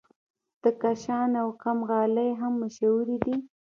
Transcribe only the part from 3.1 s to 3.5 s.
دي.